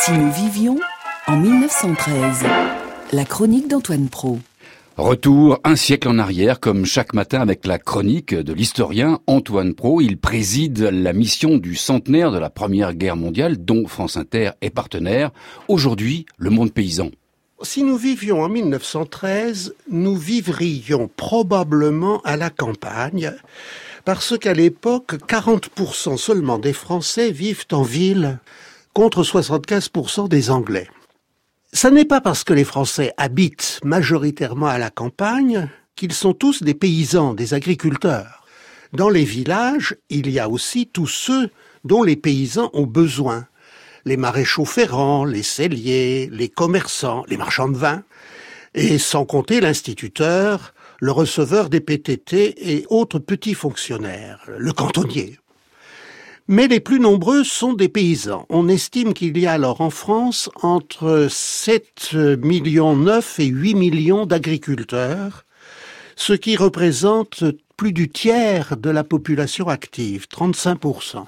Si 0.00 0.12
nous 0.12 0.30
vivions 0.30 0.78
en 1.26 1.36
1913, 1.36 2.44
la 3.12 3.24
chronique 3.24 3.68
d'Antoine 3.68 4.08
Pro. 4.08 4.38
Retour 4.96 5.58
un 5.64 5.76
siècle 5.76 6.08
en 6.08 6.18
arrière, 6.18 6.60
comme 6.60 6.84
chaque 6.86 7.14
matin 7.14 7.40
avec 7.40 7.66
la 7.66 7.78
chronique 7.78 8.34
de 8.34 8.52
l'historien 8.52 9.18
Antoine 9.26 9.74
Pro. 9.74 10.00
Il 10.00 10.18
préside 10.18 10.78
la 10.78 11.12
mission 11.12 11.56
du 11.56 11.74
centenaire 11.74 12.30
de 12.30 12.38
la 12.38 12.48
Première 12.48 12.94
Guerre 12.94 13.16
mondiale, 13.16 13.56
dont 13.56 13.86
France 13.86 14.16
Inter 14.16 14.50
est 14.60 14.70
partenaire. 14.70 15.30
Aujourd'hui, 15.66 16.26
le 16.36 16.50
monde 16.50 16.72
paysan. 16.72 17.10
Si 17.62 17.82
nous 17.82 17.96
vivions 17.96 18.42
en 18.42 18.48
1913, 18.48 19.74
nous 19.90 20.16
vivrions 20.16 21.10
probablement 21.16 22.20
à 22.22 22.36
la 22.36 22.50
campagne, 22.50 23.32
parce 24.04 24.38
qu'à 24.38 24.54
l'époque, 24.54 25.14
40% 25.26 26.16
seulement 26.16 26.58
des 26.58 26.72
Français 26.72 27.32
vivent 27.32 27.66
en 27.72 27.82
ville, 27.82 28.38
contre 28.94 29.22
75% 29.22 30.28
des 30.28 30.50
Anglais. 30.50 30.88
Ce 31.72 31.86
n'est 31.88 32.04
pas 32.04 32.20
parce 32.20 32.44
que 32.44 32.54
les 32.54 32.64
Français 32.64 33.12
habitent 33.16 33.80
majoritairement 33.84 34.66
à 34.66 34.78
la 34.78 34.90
campagne 34.90 35.68
qu'ils 35.96 36.12
sont 36.12 36.32
tous 36.32 36.62
des 36.62 36.74
paysans, 36.74 37.34
des 37.34 37.54
agriculteurs. 37.54 38.44
Dans 38.92 39.10
les 39.10 39.24
villages, 39.24 39.96
il 40.08 40.30
y 40.30 40.38
a 40.38 40.48
aussi 40.48 40.86
tous 40.86 41.06
ceux 41.06 41.50
dont 41.84 42.02
les 42.02 42.16
paysans 42.16 42.70
ont 42.72 42.86
besoin. 42.86 43.46
Les 44.04 44.16
maréchaux 44.16 44.64
ferrants, 44.64 45.24
les 45.24 45.42
celliers, 45.42 46.30
les 46.32 46.48
commerçants, 46.48 47.24
les 47.28 47.36
marchands 47.36 47.68
de 47.68 47.76
vin, 47.76 48.02
et 48.74 48.98
sans 48.98 49.26
compter 49.26 49.60
l'instituteur, 49.60 50.72
le 51.00 51.12
receveur 51.12 51.68
des 51.68 51.80
PTT 51.80 52.72
et 52.72 52.86
autres 52.88 53.18
petits 53.18 53.54
fonctionnaires, 53.54 54.42
le 54.46 54.72
cantonnier. 54.72 55.38
Mais 56.50 56.66
les 56.66 56.80
plus 56.80 56.98
nombreux 56.98 57.44
sont 57.44 57.74
des 57.74 57.90
paysans. 57.90 58.46
On 58.48 58.68
estime 58.68 59.12
qu'il 59.12 59.36
y 59.36 59.46
a 59.46 59.52
alors 59.52 59.82
en 59.82 59.90
France 59.90 60.48
entre 60.62 61.26
7 61.28 62.14
millions 62.42 62.96
9 62.96 63.40
et 63.40 63.44
8 63.44 63.74
millions 63.74 64.24
d'agriculteurs, 64.24 65.44
ce 66.16 66.32
qui 66.32 66.56
représente 66.56 67.44
plus 67.76 67.92
du 67.92 68.08
tiers 68.08 68.78
de 68.78 68.88
la 68.88 69.04
population 69.04 69.68
active, 69.68 70.26
35%. 70.34 71.26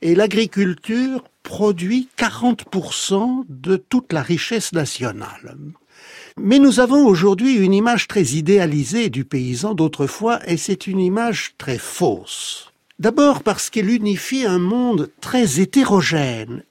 Et 0.00 0.14
l'agriculture 0.14 1.24
produit 1.42 2.08
40% 2.16 3.44
de 3.48 3.74
toute 3.76 4.12
la 4.12 4.22
richesse 4.22 4.72
nationale. 4.72 5.56
Mais 6.36 6.60
nous 6.60 6.78
avons 6.78 7.04
aujourd'hui 7.04 7.56
une 7.56 7.74
image 7.74 8.06
très 8.06 8.22
idéalisée 8.22 9.10
du 9.10 9.24
paysan 9.24 9.74
d'autrefois 9.74 10.38
et 10.48 10.56
c'est 10.56 10.86
une 10.86 11.00
image 11.00 11.54
très 11.58 11.78
fausse. 11.78 12.71
D'abord 12.98 13.42
parce 13.42 13.70
qu'elle 13.70 13.90
unifie 13.90 14.44
un 14.44 14.58
monde 14.58 15.10
très 15.20 15.60
hétérogène, 15.60 16.62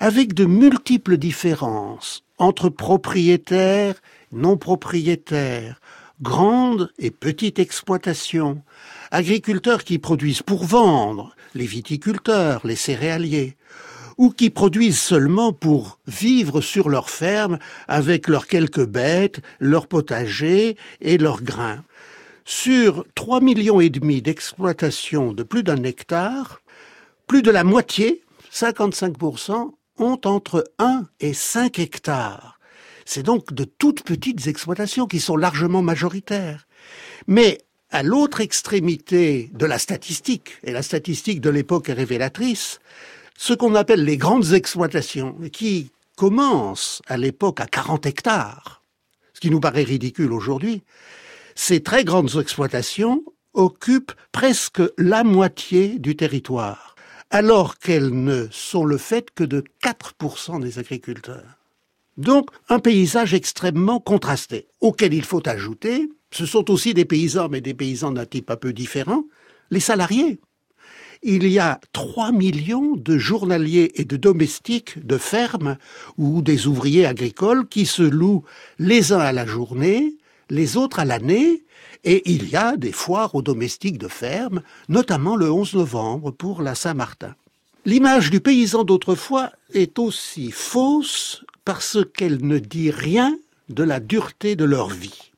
avec 0.00 0.34
de 0.34 0.44
multiples 0.44 1.16
différences 1.16 2.24
entre 2.38 2.68
propriétaires, 2.68 3.96
non 4.32 4.56
propriétaires, 4.56 5.80
grandes 6.22 6.90
et 6.98 7.10
petites 7.10 7.58
exploitations, 7.58 8.62
agriculteurs 9.10 9.84
qui 9.84 9.98
produisent 9.98 10.42
pour 10.42 10.64
vendre, 10.64 11.34
les 11.54 11.66
viticulteurs, 11.66 12.66
les 12.66 12.76
céréaliers, 12.76 13.56
ou 14.16 14.30
qui 14.30 14.50
produisent 14.50 15.00
seulement 15.00 15.52
pour 15.52 15.98
vivre 16.06 16.60
sur 16.60 16.88
leur 16.88 17.10
ferme 17.10 17.58
avec 17.88 18.28
leurs 18.28 18.46
quelques 18.46 18.86
bêtes, 18.86 19.40
leurs 19.58 19.88
potagers 19.88 20.76
et 21.00 21.18
leurs 21.18 21.42
grains. 21.42 21.82
Sur 22.44 23.06
3 23.14 23.40
millions 23.40 23.80
et 23.80 23.88
demi 23.88 24.20
d'exploitations 24.20 25.32
de 25.32 25.42
plus 25.42 25.62
d'un 25.62 25.82
hectare, 25.82 26.60
plus 27.26 27.40
de 27.40 27.50
la 27.50 27.64
moitié, 27.64 28.22
55%, 28.52 29.72
ont 29.98 30.20
entre 30.26 30.64
1 30.78 31.04
et 31.20 31.32
5 31.32 31.78
hectares. 31.78 32.60
C'est 33.06 33.22
donc 33.22 33.54
de 33.54 33.64
toutes 33.64 34.02
petites 34.02 34.46
exploitations 34.46 35.06
qui 35.06 35.20
sont 35.20 35.36
largement 35.36 35.80
majoritaires. 35.80 36.66
Mais 37.26 37.62
à 37.90 38.02
l'autre 38.02 38.42
extrémité 38.42 39.50
de 39.54 39.64
la 39.64 39.78
statistique, 39.78 40.58
et 40.64 40.72
la 40.72 40.82
statistique 40.82 41.40
de 41.40 41.50
l'époque 41.50 41.88
est 41.88 41.94
révélatrice, 41.94 42.78
ce 43.38 43.54
qu'on 43.54 43.74
appelle 43.74 44.04
les 44.04 44.18
grandes 44.18 44.52
exploitations, 44.52 45.34
qui 45.50 45.92
commencent 46.16 47.00
à 47.06 47.16
l'époque 47.16 47.60
à 47.60 47.66
40 47.66 48.04
hectares, 48.04 48.82
ce 49.32 49.40
qui 49.40 49.50
nous 49.50 49.60
paraît 49.60 49.82
ridicule 49.82 50.32
aujourd'hui, 50.32 50.82
ces 51.54 51.82
très 51.82 52.04
grandes 52.04 52.36
exploitations 52.40 53.22
occupent 53.52 54.12
presque 54.32 54.82
la 54.98 55.24
moitié 55.24 55.98
du 55.98 56.16
territoire, 56.16 56.96
alors 57.30 57.78
qu'elles 57.78 58.10
ne 58.10 58.48
sont 58.50 58.84
le 58.84 58.98
fait 58.98 59.30
que 59.34 59.44
de 59.44 59.64
4% 59.82 60.60
des 60.60 60.78
agriculteurs. 60.78 61.58
Donc 62.16 62.50
un 62.68 62.78
paysage 62.78 63.34
extrêmement 63.34 64.00
contrasté, 64.00 64.66
auquel 64.80 65.14
il 65.14 65.24
faut 65.24 65.46
ajouter, 65.48 66.08
ce 66.30 66.46
sont 66.46 66.70
aussi 66.70 66.94
des 66.94 67.04
paysans, 67.04 67.48
mais 67.48 67.60
des 67.60 67.74
paysans 67.74 68.12
d'un 68.12 68.26
type 68.26 68.50
un 68.50 68.56
peu 68.56 68.72
différent, 68.72 69.24
les 69.70 69.80
salariés. 69.80 70.40
Il 71.22 71.46
y 71.48 71.58
a 71.58 71.80
3 71.92 72.32
millions 72.32 72.96
de 72.96 73.16
journaliers 73.16 73.92
et 73.94 74.04
de 74.04 74.16
domestiques 74.16 75.04
de 75.06 75.16
fermes 75.16 75.78
ou 76.18 76.42
des 76.42 76.66
ouvriers 76.66 77.06
agricoles 77.06 77.66
qui 77.66 77.86
se 77.86 78.02
louent 78.02 78.44
les 78.78 79.12
uns 79.12 79.20
à 79.20 79.32
la 79.32 79.46
journée, 79.46 80.16
les 80.50 80.76
autres 80.76 81.00
à 81.00 81.04
l'année, 81.04 81.64
et 82.04 82.22
il 82.30 82.48
y 82.48 82.56
a 82.56 82.76
des 82.76 82.92
foires 82.92 83.34
aux 83.34 83.42
domestiques 83.42 83.98
de 83.98 84.08
ferme, 84.08 84.62
notamment 84.88 85.36
le 85.36 85.50
11 85.50 85.74
novembre 85.74 86.30
pour 86.30 86.62
la 86.62 86.74
Saint-Martin. 86.74 87.34
L'image 87.86 88.30
du 88.30 88.40
paysan 88.40 88.84
d'autrefois 88.84 89.50
est 89.72 89.98
aussi 89.98 90.50
fausse 90.50 91.44
parce 91.64 91.98
qu'elle 92.16 92.46
ne 92.46 92.58
dit 92.58 92.90
rien 92.90 93.36
de 93.68 93.82
la 93.82 94.00
dureté 94.00 94.56
de 94.56 94.64
leur 94.64 94.88
vie. 94.88 95.32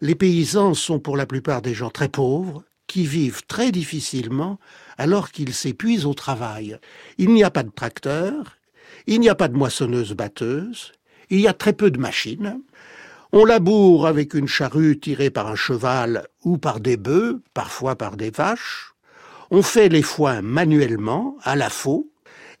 Les 0.00 0.14
paysans 0.14 0.74
sont 0.74 0.98
pour 0.98 1.16
la 1.16 1.26
plupart 1.26 1.62
des 1.62 1.74
gens 1.74 1.90
très 1.90 2.08
pauvres, 2.08 2.64
qui 2.86 3.06
vivent 3.06 3.42
très 3.46 3.72
difficilement 3.72 4.58
alors 4.98 5.30
qu'ils 5.30 5.54
s'épuisent 5.54 6.04
au 6.04 6.12
travail. 6.12 6.78
Il 7.16 7.30
n'y 7.30 7.42
a 7.42 7.50
pas 7.50 7.62
de 7.62 7.70
tracteur, 7.70 8.58
il 9.06 9.20
n'y 9.20 9.30
a 9.30 9.34
pas 9.34 9.48
de 9.48 9.56
moissonneuse 9.56 10.12
batteuse, 10.12 10.92
il 11.30 11.40
y 11.40 11.48
a 11.48 11.54
très 11.54 11.72
peu 11.72 11.90
de 11.90 11.98
machines, 11.98 12.60
on 13.32 13.46
laboure 13.46 14.06
avec 14.06 14.34
une 14.34 14.46
charrue 14.46 14.98
tirée 14.98 15.30
par 15.30 15.46
un 15.46 15.54
cheval 15.54 16.26
ou 16.44 16.58
par 16.58 16.80
des 16.80 16.98
bœufs, 16.98 17.40
parfois 17.54 17.96
par 17.96 18.16
des 18.18 18.30
vaches. 18.30 18.94
On 19.50 19.62
fait 19.62 19.88
les 19.88 20.02
foins 20.02 20.42
manuellement, 20.42 21.36
à 21.42 21.56
la 21.56 21.70
faux, 21.70 22.10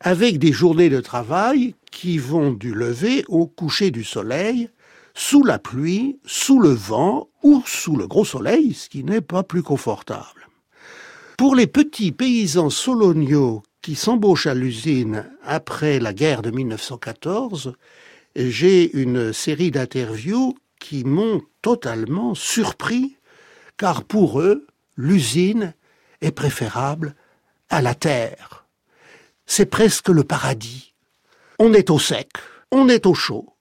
avec 0.00 0.38
des 0.38 0.52
journées 0.52 0.88
de 0.88 1.00
travail 1.00 1.74
qui 1.90 2.16
vont 2.16 2.52
du 2.52 2.74
lever 2.74 3.24
au 3.28 3.46
coucher 3.46 3.90
du 3.90 4.02
soleil, 4.02 4.70
sous 5.14 5.44
la 5.44 5.58
pluie, 5.58 6.18
sous 6.24 6.58
le 6.58 6.70
vent 6.70 7.28
ou 7.42 7.62
sous 7.66 7.96
le 7.96 8.06
gros 8.06 8.24
soleil, 8.24 8.72
ce 8.72 8.88
qui 8.88 9.04
n'est 9.04 9.20
pas 9.20 9.42
plus 9.42 9.62
confortable. 9.62 10.48
Pour 11.36 11.54
les 11.54 11.66
petits 11.66 12.12
paysans 12.12 12.70
soloniaux 12.70 13.62
qui 13.82 13.94
s'embauchent 13.94 14.46
à 14.46 14.54
l'usine 14.54 15.30
après 15.44 15.98
la 15.98 16.14
guerre 16.14 16.40
de 16.40 16.50
1914, 16.50 17.74
j'ai 18.36 18.96
une 18.96 19.34
série 19.34 19.70
d'interviews 19.70 20.54
qui 20.82 21.04
m'ont 21.04 21.40
totalement 21.62 22.34
surpris, 22.34 23.16
car 23.76 24.02
pour 24.02 24.40
eux, 24.40 24.66
l'usine 24.96 25.74
est 26.20 26.32
préférable 26.32 27.14
à 27.70 27.80
la 27.80 27.94
terre. 27.94 28.66
C'est 29.46 29.66
presque 29.66 30.08
le 30.08 30.24
paradis. 30.24 30.94
On 31.60 31.72
est 31.72 31.88
au 31.88 32.00
sec, 32.00 32.30
on 32.72 32.88
est 32.88 33.06
au 33.06 33.14
chaud. 33.14 33.54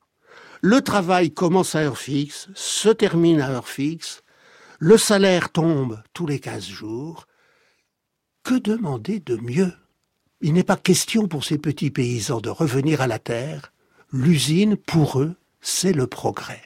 Le 0.62 0.82
travail 0.82 1.32
commence 1.32 1.76
à 1.76 1.82
heure 1.82 2.00
fixe, 2.00 2.50
se 2.56 2.90
termine 2.90 3.40
à 3.40 3.52
heure 3.52 3.70
fixe, 3.70 4.24
le 4.80 4.98
salaire 4.98 5.52
tombe 5.52 6.02
tous 6.14 6.26
les 6.26 6.40
quinze 6.40 6.68
jours. 6.68 7.28
Que 8.44 8.56
demander 8.56 9.20
de 9.20 9.36
mieux? 9.38 9.74
Il 10.42 10.54
n'est 10.54 10.64
pas 10.64 10.76
question 10.76 11.28
pour 11.28 11.44
ces 11.44 11.60
petits 11.60 11.92
paysans 11.92 12.42
de 12.42 12.50
revenir 12.50 13.00
à 13.00 13.08
la 13.08 13.20
terre. 13.20 13.74
L'usine, 14.12 14.76
pour 14.76 15.20
eux, 15.20 15.36
c'est 15.62 15.94
le 15.94 16.08
progrès. 16.08 16.64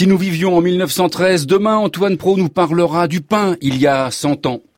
Si 0.00 0.06
nous 0.06 0.16
vivions 0.16 0.56
en 0.56 0.62
1913, 0.62 1.46
demain 1.46 1.76
Antoine 1.76 2.16
Pro 2.16 2.38
nous 2.38 2.48
parlera 2.48 3.06
du 3.06 3.20
pain 3.20 3.56
il 3.60 3.76
y 3.76 3.86
a 3.86 4.10
100 4.10 4.46
ans. 4.46 4.62